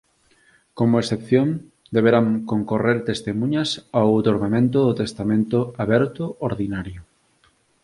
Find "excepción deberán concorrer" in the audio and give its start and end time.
1.01-2.97